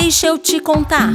Deixa 0.00 0.26
eu 0.26 0.36
te 0.36 0.58
contar. 0.58 1.12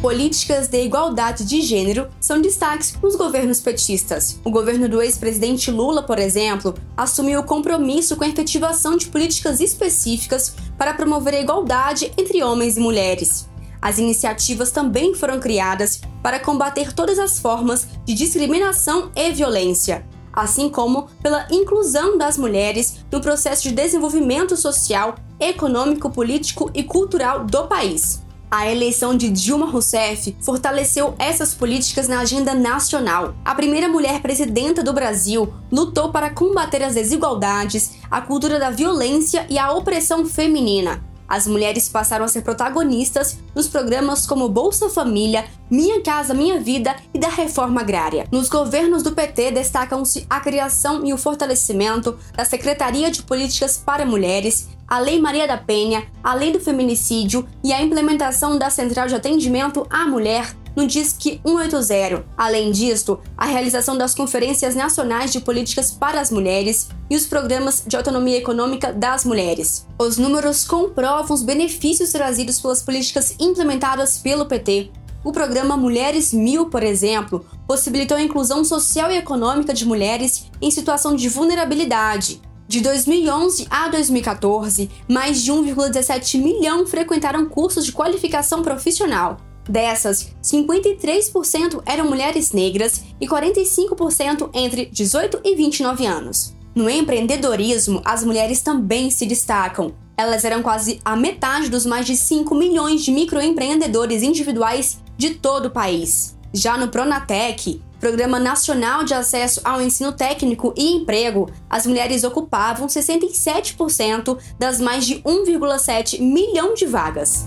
Políticas 0.00 0.66
de 0.66 0.82
igualdade 0.82 1.44
de 1.44 1.62
gênero 1.62 2.08
são 2.20 2.42
destaques 2.42 2.98
nos 3.00 3.14
governos 3.14 3.60
petistas. 3.60 4.40
O 4.44 4.50
governo 4.50 4.88
do 4.88 5.00
ex-presidente 5.00 5.70
Lula, 5.70 6.02
por 6.02 6.18
exemplo, 6.18 6.74
assumiu 6.96 7.38
o 7.38 7.44
compromisso 7.44 8.16
com 8.16 8.24
a 8.24 8.28
efetivação 8.28 8.96
de 8.96 9.06
políticas 9.06 9.60
específicas 9.60 10.56
para 10.76 10.94
promover 10.94 11.34
a 11.34 11.40
igualdade 11.40 12.12
entre 12.18 12.42
homens 12.42 12.76
e 12.76 12.80
mulheres. 12.80 13.48
As 13.80 13.98
iniciativas 13.98 14.72
também 14.72 15.14
foram 15.14 15.38
criadas 15.38 16.00
para 16.20 16.40
combater 16.40 16.92
todas 16.92 17.20
as 17.20 17.38
formas 17.38 17.86
de 18.04 18.12
discriminação 18.12 19.12
e 19.14 19.30
violência, 19.30 20.04
assim 20.32 20.68
como 20.68 21.08
pela 21.22 21.46
inclusão 21.50 22.16
das 22.16 22.38
mulheres 22.38 23.04
no 23.10 23.20
processo 23.20 23.62
de 23.62 23.72
desenvolvimento 23.72 24.56
social, 24.56 25.14
econômico, 25.38 26.10
político 26.10 26.70
e 26.74 26.82
cultural 26.82 27.44
do 27.44 27.66
país. 27.66 28.22
A 28.50 28.70
eleição 28.70 29.16
de 29.16 29.30
Dilma 29.30 29.64
Rousseff 29.64 30.36
fortaleceu 30.42 31.14
essas 31.18 31.54
políticas 31.54 32.06
na 32.06 32.20
agenda 32.20 32.52
nacional. 32.52 33.34
A 33.42 33.54
primeira 33.54 33.88
mulher 33.88 34.20
presidenta 34.20 34.82
do 34.82 34.92
Brasil 34.92 35.52
lutou 35.70 36.12
para 36.12 36.28
combater 36.28 36.82
as 36.82 36.94
desigualdades, 36.94 37.92
a 38.10 38.20
cultura 38.20 38.58
da 38.58 38.68
violência 38.68 39.46
e 39.48 39.58
a 39.58 39.72
opressão 39.72 40.26
feminina 40.26 41.11
as 41.32 41.46
mulheres 41.46 41.88
passaram 41.88 42.26
a 42.26 42.28
ser 42.28 42.42
protagonistas 42.42 43.38
nos 43.54 43.66
programas 43.66 44.26
como 44.26 44.50
Bolsa 44.50 44.90
Família, 44.90 45.46
Minha 45.70 46.02
Casa 46.02 46.34
Minha 46.34 46.60
Vida 46.60 46.94
e 47.14 47.18
da 47.18 47.30
Reforma 47.30 47.80
Agrária. 47.80 48.26
Nos 48.30 48.50
governos 48.50 49.02
do 49.02 49.12
PT 49.12 49.50
destacam-se 49.50 50.26
a 50.28 50.40
criação 50.40 51.06
e 51.06 51.14
o 51.14 51.16
fortalecimento 51.16 52.18
da 52.36 52.44
Secretaria 52.44 53.10
de 53.10 53.22
Políticas 53.22 53.78
para 53.78 54.04
Mulheres, 54.04 54.68
a 54.86 54.98
Lei 54.98 55.18
Maria 55.18 55.48
da 55.48 55.56
Penha, 55.56 56.06
a 56.22 56.34
Lei 56.34 56.52
do 56.52 56.60
Feminicídio 56.60 57.48
e 57.64 57.72
a 57.72 57.80
implementação 57.80 58.58
da 58.58 58.68
Central 58.68 59.08
de 59.08 59.14
Atendimento 59.14 59.86
à 59.88 60.06
Mulher 60.06 60.54
no 60.74 60.86
Disque 60.86 61.40
180. 61.44 62.24
Além 62.36 62.70
disto, 62.70 63.20
a 63.36 63.46
realização 63.46 63.96
das 63.96 64.14
conferências 64.14 64.74
nacionais 64.74 65.32
de 65.32 65.40
políticas 65.40 65.90
para 65.90 66.20
as 66.20 66.30
mulheres 66.30 66.88
e 67.10 67.16
os 67.16 67.26
programas 67.26 67.82
de 67.86 67.96
autonomia 67.96 68.38
econômica 68.38 68.92
das 68.92 69.24
mulheres. 69.24 69.86
Os 69.98 70.16
números 70.16 70.64
comprovam 70.64 71.34
os 71.34 71.42
benefícios 71.42 72.10
trazidos 72.10 72.60
pelas 72.60 72.82
políticas 72.82 73.34
implementadas 73.38 74.18
pelo 74.18 74.46
PT. 74.46 74.90
O 75.24 75.30
programa 75.30 75.76
Mulheres 75.76 76.32
Mil, 76.32 76.66
por 76.66 76.82
exemplo, 76.82 77.46
possibilitou 77.66 78.16
a 78.16 78.22
inclusão 78.22 78.64
social 78.64 79.10
e 79.10 79.16
econômica 79.16 79.72
de 79.72 79.84
mulheres 79.84 80.50
em 80.60 80.70
situação 80.70 81.14
de 81.14 81.28
vulnerabilidade. 81.28 82.40
De 82.66 82.80
2011 82.80 83.66
a 83.70 83.88
2014, 83.88 84.90
mais 85.06 85.42
de 85.42 85.52
1,17 85.52 86.40
milhão 86.40 86.86
frequentaram 86.86 87.44
cursos 87.44 87.84
de 87.84 87.92
qualificação 87.92 88.62
profissional, 88.62 89.36
Dessas, 89.68 90.34
53% 90.42 91.82
eram 91.86 92.08
mulheres 92.08 92.52
negras 92.52 93.02
e 93.20 93.26
45% 93.26 94.50
entre 94.54 94.86
18 94.86 95.40
e 95.44 95.54
29 95.54 96.06
anos. 96.06 96.54
No 96.74 96.88
empreendedorismo, 96.88 98.00
as 98.04 98.24
mulheres 98.24 98.60
também 98.60 99.10
se 99.10 99.26
destacam. 99.26 99.94
Elas 100.16 100.44
eram 100.44 100.62
quase 100.62 101.00
a 101.04 101.14
metade 101.16 101.68
dos 101.68 101.86
mais 101.86 102.06
de 102.06 102.16
5 102.16 102.54
milhões 102.54 103.04
de 103.04 103.12
microempreendedores 103.12 104.22
individuais 104.22 104.98
de 105.16 105.30
todo 105.30 105.66
o 105.66 105.70
país. 105.70 106.36
Já 106.52 106.76
no 106.76 106.88
Pronatec, 106.88 107.80
Programa 107.98 108.38
Nacional 108.38 109.04
de 109.04 109.14
Acesso 109.14 109.60
ao 109.62 109.80
Ensino 109.80 110.12
Técnico 110.12 110.74
e 110.76 110.92
Emprego, 110.92 111.48
as 111.70 111.86
mulheres 111.86 112.24
ocupavam 112.24 112.88
67% 112.88 114.36
das 114.58 114.80
mais 114.80 115.06
de 115.06 115.22
1,7 115.22 116.20
milhão 116.20 116.74
de 116.74 116.84
vagas. 116.84 117.46